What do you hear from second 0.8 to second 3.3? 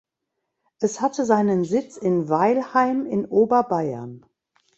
hatte seinen Sitz in Weilheim in